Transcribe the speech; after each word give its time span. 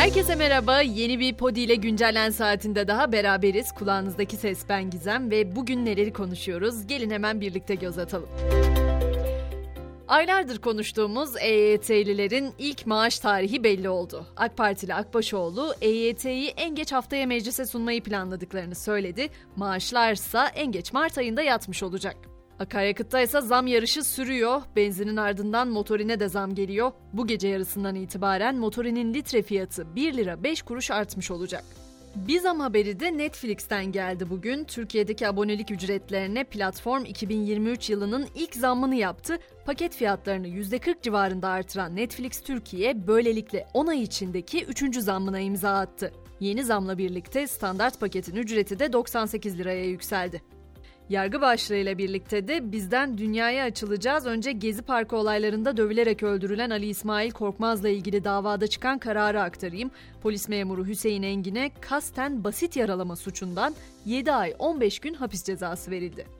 Herkese 0.00 0.34
merhaba. 0.34 0.80
Yeni 0.80 1.20
bir 1.20 1.34
Podi 1.34 1.60
ile 1.60 1.74
güncellen 1.74 2.30
saatinde 2.30 2.88
daha 2.88 3.12
beraberiz. 3.12 3.72
Kulağınızdaki 3.72 4.36
ses 4.36 4.64
ben 4.68 4.90
Gizem 4.90 5.30
ve 5.30 5.56
bugün 5.56 5.84
neleri 5.86 6.12
konuşuyoruz? 6.12 6.86
Gelin 6.86 7.10
hemen 7.10 7.40
birlikte 7.40 7.74
göz 7.74 7.98
atalım. 7.98 8.28
Aylardır 10.08 10.58
konuştuğumuz 10.58 11.36
EYT'lilerin 11.40 12.52
ilk 12.58 12.86
maaş 12.86 13.18
tarihi 13.18 13.64
belli 13.64 13.88
oldu. 13.88 14.26
AK 14.36 14.56
Partili 14.56 14.94
Akbaşoğlu 14.94 15.74
EYT'yi 15.80 16.48
en 16.48 16.74
geç 16.74 16.92
haftaya 16.92 17.26
meclise 17.26 17.66
sunmayı 17.66 18.02
planladıklarını 18.02 18.74
söyledi. 18.74 19.28
Maaşlarsa 19.56 20.48
en 20.48 20.72
geç 20.72 20.92
Mart 20.92 21.18
ayında 21.18 21.42
yatmış 21.42 21.82
olacak. 21.82 22.29
Akaryakıtta 22.60 23.20
ise 23.20 23.40
zam 23.40 23.66
yarışı 23.66 24.04
sürüyor. 24.04 24.62
Benzinin 24.76 25.16
ardından 25.16 25.68
motorine 25.68 26.20
de 26.20 26.28
zam 26.28 26.54
geliyor. 26.54 26.92
Bu 27.12 27.26
gece 27.26 27.48
yarısından 27.48 27.94
itibaren 27.94 28.56
motorinin 28.56 29.14
litre 29.14 29.42
fiyatı 29.42 29.96
1 29.96 30.14
lira 30.14 30.42
5 30.42 30.62
kuruş 30.62 30.90
artmış 30.90 31.30
olacak. 31.30 31.64
Bir 32.14 32.40
zam 32.40 32.60
haberi 32.60 33.00
de 33.00 33.18
Netflix'ten 33.18 33.92
geldi 33.92 34.30
bugün. 34.30 34.64
Türkiye'deki 34.64 35.28
abonelik 35.28 35.70
ücretlerine 35.70 36.44
platform 36.44 37.04
2023 37.04 37.90
yılının 37.90 38.26
ilk 38.34 38.54
zammını 38.54 38.94
yaptı. 38.94 39.38
Paket 39.66 39.94
fiyatlarını 39.94 40.48
%40 40.48 41.02
civarında 41.02 41.48
artıran 41.48 41.96
Netflix 41.96 42.42
Türkiye 42.42 43.06
böylelikle 43.06 43.66
10 43.74 43.86
ay 43.86 44.02
içindeki 44.02 44.64
3. 44.64 44.96
zammına 44.96 45.40
imza 45.40 45.70
attı. 45.70 46.12
Yeni 46.40 46.64
zamla 46.64 46.98
birlikte 46.98 47.46
standart 47.46 48.00
paketin 48.00 48.36
ücreti 48.36 48.78
de 48.78 48.92
98 48.92 49.58
liraya 49.58 49.84
yükseldi. 49.84 50.42
Yargı 51.10 51.40
başlığıyla 51.40 51.98
birlikte 51.98 52.48
de 52.48 52.72
bizden 52.72 53.18
dünyaya 53.18 53.64
açılacağız. 53.64 54.26
Önce 54.26 54.52
Gezi 54.52 54.82
Parkı 54.82 55.16
olaylarında 55.16 55.76
dövülerek 55.76 56.22
öldürülen 56.22 56.70
Ali 56.70 56.86
İsmail 56.86 57.30
Korkmaz'la 57.30 57.88
ilgili 57.88 58.24
davada 58.24 58.66
çıkan 58.66 58.98
kararı 58.98 59.42
aktarayım. 59.42 59.90
Polis 60.22 60.48
memuru 60.48 60.86
Hüseyin 60.86 61.22
Engin'e 61.22 61.70
kasten 61.80 62.44
basit 62.44 62.76
yaralama 62.76 63.16
suçundan 63.16 63.74
7 64.06 64.32
ay 64.32 64.54
15 64.58 64.98
gün 64.98 65.14
hapis 65.14 65.44
cezası 65.44 65.90
verildi. 65.90 66.39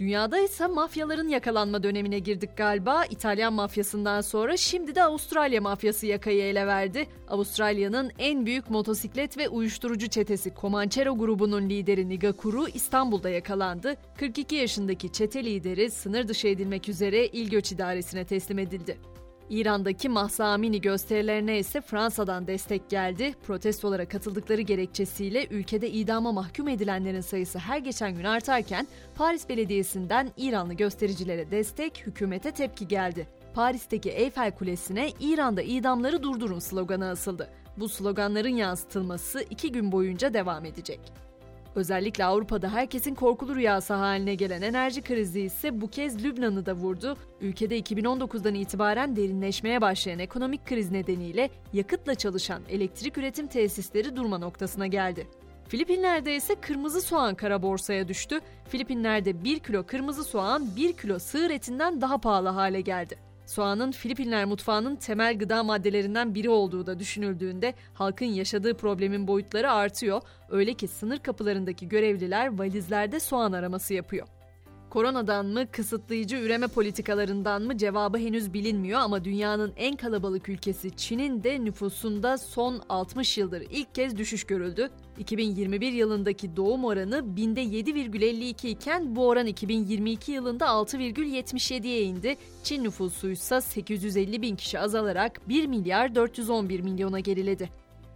Dünyada 0.00 0.38
ise 0.38 0.66
mafyaların 0.66 1.28
yakalanma 1.28 1.82
dönemine 1.82 2.18
girdik 2.18 2.56
galiba. 2.56 3.04
İtalyan 3.04 3.52
mafyasından 3.52 4.20
sonra 4.20 4.56
şimdi 4.56 4.94
de 4.94 5.02
Avustralya 5.02 5.60
mafyası 5.60 6.06
yakayı 6.06 6.42
ele 6.42 6.66
verdi. 6.66 7.06
Avustralya'nın 7.28 8.10
en 8.18 8.46
büyük 8.46 8.70
motosiklet 8.70 9.38
ve 9.38 9.48
uyuşturucu 9.48 10.08
çetesi 10.08 10.52
Comanchero 10.60 11.18
grubunun 11.18 11.68
lideri 11.68 12.08
Niga 12.08 12.32
Kuru 12.32 12.68
İstanbul'da 12.68 13.30
yakalandı. 13.30 13.96
42 14.18 14.54
yaşındaki 14.54 15.12
çete 15.12 15.44
lideri 15.44 15.90
sınır 15.90 16.28
dışı 16.28 16.48
edilmek 16.48 16.88
üzere 16.88 17.26
İl 17.26 17.50
Göç 17.50 17.72
İdaresi'ne 17.72 18.24
teslim 18.24 18.58
edildi. 18.58 19.09
İran'daki 19.50 20.08
Mahsa 20.08 20.44
Amini 20.44 20.80
gösterilerine 20.80 21.58
ise 21.58 21.80
Fransa'dan 21.80 22.46
destek 22.46 22.90
geldi. 22.90 23.34
Protestolara 23.46 24.08
katıldıkları 24.08 24.60
gerekçesiyle 24.60 25.46
ülkede 25.50 25.90
idama 25.90 26.32
mahkum 26.32 26.68
edilenlerin 26.68 27.20
sayısı 27.20 27.58
her 27.58 27.78
geçen 27.78 28.14
gün 28.14 28.24
artarken 28.24 28.86
Paris 29.16 29.48
Belediyesi'nden 29.48 30.30
İranlı 30.36 30.74
göstericilere 30.74 31.50
destek, 31.50 32.06
hükümete 32.06 32.50
tepki 32.50 32.88
geldi. 32.88 33.26
Paris'teki 33.54 34.10
Eyfel 34.10 34.56
Kulesi'ne 34.56 35.10
İran'da 35.20 35.62
idamları 35.62 36.22
durdurun 36.22 36.58
sloganı 36.58 37.10
asıldı. 37.10 37.50
Bu 37.76 37.88
sloganların 37.88 38.48
yansıtılması 38.48 39.44
iki 39.50 39.72
gün 39.72 39.92
boyunca 39.92 40.34
devam 40.34 40.64
edecek. 40.64 41.00
Özellikle 41.74 42.24
Avrupa'da 42.24 42.72
herkesin 42.72 43.14
korkulu 43.14 43.54
rüyası 43.54 43.94
haline 43.94 44.34
gelen 44.34 44.62
enerji 44.62 45.02
krizi 45.02 45.40
ise 45.40 45.80
bu 45.80 45.88
kez 45.90 46.24
Lübnan'ı 46.24 46.66
da 46.66 46.74
vurdu. 46.74 47.16
Ülkede 47.40 47.78
2019'dan 47.78 48.54
itibaren 48.54 49.16
derinleşmeye 49.16 49.80
başlayan 49.80 50.18
ekonomik 50.18 50.66
kriz 50.66 50.90
nedeniyle 50.90 51.50
yakıtla 51.72 52.14
çalışan 52.14 52.62
elektrik 52.68 53.18
üretim 53.18 53.46
tesisleri 53.46 54.16
durma 54.16 54.38
noktasına 54.38 54.86
geldi. 54.86 55.26
Filipinler'de 55.68 56.36
ise 56.36 56.54
kırmızı 56.54 57.00
soğan 57.00 57.34
kara 57.34 57.62
borsaya 57.62 58.08
düştü. 58.08 58.40
Filipinler'de 58.68 59.44
1 59.44 59.58
kilo 59.58 59.86
kırmızı 59.86 60.24
soğan 60.24 60.76
1 60.76 60.92
kilo 60.92 61.18
sığır 61.18 61.50
etinden 61.50 62.00
daha 62.00 62.18
pahalı 62.18 62.48
hale 62.48 62.80
geldi. 62.80 63.29
Soğanın 63.50 63.92
Filipinler 63.92 64.44
mutfağının 64.44 64.96
temel 64.96 65.38
gıda 65.38 65.62
maddelerinden 65.62 66.34
biri 66.34 66.50
olduğu 66.50 66.86
da 66.86 66.98
düşünüldüğünde 66.98 67.74
halkın 67.94 68.26
yaşadığı 68.26 68.76
problemin 68.76 69.26
boyutları 69.26 69.70
artıyor. 69.70 70.22
Öyle 70.50 70.74
ki 70.74 70.88
sınır 70.88 71.18
kapılarındaki 71.18 71.88
görevliler 71.88 72.58
valizlerde 72.58 73.20
soğan 73.20 73.52
araması 73.52 73.94
yapıyor. 73.94 74.26
Koronadan 74.90 75.46
mı, 75.46 75.70
kısıtlayıcı 75.70 76.36
üreme 76.36 76.66
politikalarından 76.66 77.62
mı 77.62 77.78
cevabı 77.78 78.18
henüz 78.18 78.52
bilinmiyor 78.52 79.00
ama 79.00 79.24
dünyanın 79.24 79.72
en 79.76 79.96
kalabalık 79.96 80.48
ülkesi 80.48 80.96
Çin'in 80.96 81.44
de 81.44 81.64
nüfusunda 81.64 82.38
son 82.38 82.82
60 82.88 83.38
yıldır 83.38 83.60
ilk 83.70 83.94
kez 83.94 84.16
düşüş 84.16 84.44
görüldü. 84.44 84.90
2021 85.18 85.92
yılındaki 85.92 86.56
doğum 86.56 86.84
oranı 86.84 87.36
binde 87.36 87.64
7,52 87.64 88.68
iken 88.68 89.16
bu 89.16 89.28
oran 89.28 89.46
2022 89.46 90.32
yılında 90.32 90.66
6,77'ye 90.66 92.02
indi. 92.02 92.36
Çin 92.62 92.84
nüfusu 92.84 93.30
ise 93.30 93.60
850 93.60 94.42
bin 94.42 94.56
kişi 94.56 94.78
azalarak 94.78 95.48
1 95.48 95.66
milyar 95.66 96.14
411 96.14 96.80
milyona 96.80 97.20
geriledi. 97.20 97.70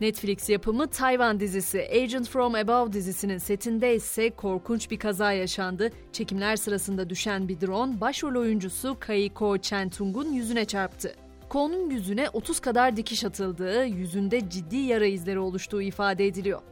Netflix 0.00 0.48
yapımı 0.48 0.86
Tayvan 0.86 1.40
dizisi 1.40 1.88
Agent 2.02 2.28
From 2.28 2.54
Above 2.54 2.92
dizisinin 2.92 3.38
setinde 3.38 3.94
ise 3.94 4.30
korkunç 4.30 4.90
bir 4.90 4.98
kaza 4.98 5.32
yaşandı. 5.32 5.90
Çekimler 6.12 6.56
sırasında 6.56 7.10
düşen 7.10 7.48
bir 7.48 7.60
drone 7.60 8.00
başrol 8.00 8.40
oyuncusu 8.40 8.96
Kaiko 9.00 9.56
Chen-tung'un 9.58 10.32
yüzüne 10.32 10.64
çarptı. 10.64 11.14
Ko'nun 11.48 11.90
yüzüne 11.90 12.30
30 12.30 12.60
kadar 12.60 12.96
dikiş 12.96 13.24
atıldığı, 13.24 13.84
yüzünde 13.84 14.50
ciddi 14.50 14.76
yara 14.76 15.06
izleri 15.06 15.38
oluştuğu 15.38 15.82
ifade 15.82 16.26
ediliyor. 16.26 16.62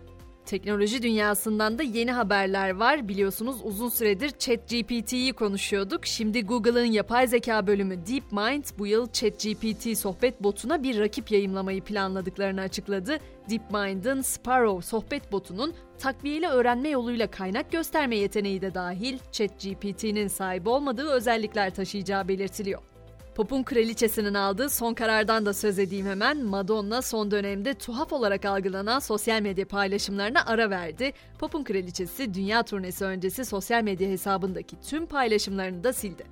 Teknoloji 0.46 1.02
dünyasından 1.02 1.78
da 1.78 1.82
yeni 1.82 2.12
haberler 2.12 2.70
var. 2.70 3.08
Biliyorsunuz 3.08 3.56
uzun 3.62 3.88
süredir 3.88 4.30
ChatGPT'yi 4.30 5.32
konuşuyorduk. 5.32 6.06
Şimdi 6.06 6.46
Google'ın 6.46 6.92
yapay 6.92 7.26
zeka 7.26 7.66
bölümü 7.66 8.06
DeepMind 8.06 8.64
bu 8.78 8.86
yıl 8.86 9.12
ChatGPT 9.12 9.98
sohbet 9.98 10.42
botuna 10.42 10.82
bir 10.82 10.98
rakip 11.00 11.30
yayımlamayı 11.30 11.82
planladıklarını 11.82 12.60
açıkladı. 12.60 13.18
DeepMind'ın 13.50 14.22
Sparrow 14.22 14.86
sohbet 14.86 15.32
botunun 15.32 15.74
takviyeli 15.98 16.46
öğrenme 16.46 16.88
yoluyla 16.88 17.26
kaynak 17.26 17.72
gösterme 17.72 18.16
yeteneği 18.16 18.62
de 18.62 18.74
dahil 18.74 19.18
ChatGPT'nin 19.32 20.28
sahip 20.28 20.66
olmadığı 20.66 21.10
özellikler 21.10 21.74
taşıyacağı 21.74 22.28
belirtiliyor. 22.28 22.93
Pop'un 23.34 23.62
kraliçesinin 23.62 24.34
aldığı 24.34 24.70
son 24.70 24.94
karardan 24.94 25.46
da 25.46 25.54
söz 25.54 25.78
edeyim 25.78 26.06
hemen. 26.06 26.44
Madonna 26.44 27.02
son 27.02 27.30
dönemde 27.30 27.74
tuhaf 27.74 28.12
olarak 28.12 28.44
algılanan 28.44 28.98
sosyal 28.98 29.42
medya 29.42 29.64
paylaşımlarına 29.64 30.46
ara 30.46 30.70
verdi. 30.70 31.12
Pop'un 31.38 31.64
kraliçesi 31.64 32.34
dünya 32.34 32.62
turnesi 32.62 33.04
öncesi 33.04 33.44
sosyal 33.44 33.82
medya 33.82 34.08
hesabındaki 34.08 34.76
tüm 34.80 35.06
paylaşımlarını 35.06 35.84
da 35.84 35.92
sildi. 35.92 36.24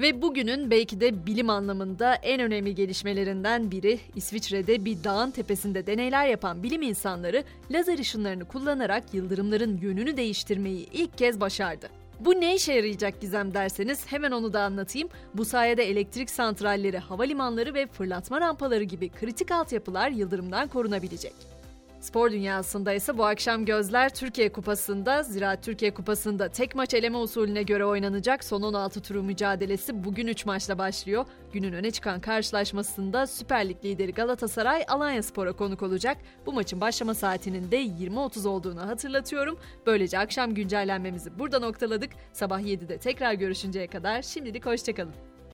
Ve 0.00 0.22
bugünün 0.22 0.70
belki 0.70 1.00
de 1.00 1.26
bilim 1.26 1.50
anlamında 1.50 2.14
en 2.14 2.40
önemli 2.40 2.74
gelişmelerinden 2.74 3.70
biri 3.70 4.00
İsviçre'de 4.16 4.84
bir 4.84 5.04
dağın 5.04 5.30
tepesinde 5.30 5.86
deneyler 5.86 6.26
yapan 6.26 6.62
bilim 6.62 6.82
insanları 6.82 7.44
lazer 7.70 7.98
ışınlarını 7.98 8.44
kullanarak 8.44 9.14
yıldırımların 9.14 9.78
yönünü 9.82 10.16
değiştirmeyi 10.16 10.88
ilk 10.92 11.18
kez 11.18 11.40
başardı. 11.40 11.99
Bu 12.20 12.40
ne 12.40 12.54
işe 12.54 12.72
yarayacak 12.72 13.20
Gizem 13.20 13.54
derseniz 13.54 14.06
hemen 14.06 14.30
onu 14.30 14.52
da 14.52 14.62
anlatayım. 14.62 15.08
Bu 15.34 15.44
sayede 15.44 15.90
elektrik 15.90 16.30
santralleri, 16.30 16.98
havalimanları 16.98 17.74
ve 17.74 17.86
fırlatma 17.86 18.40
rampaları 18.40 18.84
gibi 18.84 19.08
kritik 19.08 19.50
altyapılar 19.50 20.10
yıldırımdan 20.10 20.68
korunabilecek. 20.68 21.59
Spor 22.00 22.30
dünyasında 22.30 22.92
ise 22.92 23.18
bu 23.18 23.24
akşam 23.24 23.64
gözler 23.64 24.14
Türkiye 24.14 24.52
Kupası'nda, 24.52 25.22
Ziraat 25.22 25.64
Türkiye 25.64 25.94
Kupası'nda 25.94 26.48
tek 26.48 26.74
maç 26.74 26.94
eleme 26.94 27.16
usulüne 27.16 27.62
göre 27.62 27.84
oynanacak 27.84 28.44
son 28.44 28.62
16 28.62 29.02
turu 29.02 29.22
mücadelesi 29.22 30.04
bugün 30.04 30.26
3 30.26 30.46
maçla 30.46 30.78
başlıyor. 30.78 31.24
Günün 31.52 31.72
öne 31.72 31.90
çıkan 31.90 32.20
karşılaşmasında 32.20 33.26
Süper 33.26 33.68
Lig 33.68 33.84
lideri 33.84 34.12
Galatasaray 34.12 34.84
Alanya 34.88 35.22
Spor'a 35.22 35.52
konuk 35.52 35.82
olacak. 35.82 36.16
Bu 36.46 36.52
maçın 36.52 36.80
başlama 36.80 37.14
saatinin 37.14 37.70
de 37.70 37.82
20.30 37.82 38.48
olduğunu 38.48 38.80
hatırlatıyorum. 38.80 39.58
Böylece 39.86 40.18
akşam 40.18 40.54
güncellenmemizi 40.54 41.38
burada 41.38 41.58
noktaladık. 41.58 42.10
Sabah 42.32 42.60
7'de 42.60 42.98
tekrar 42.98 43.32
görüşünceye 43.32 43.86
kadar 43.86 44.22
şimdilik 44.22 44.66
hoşçakalın. 44.66 45.29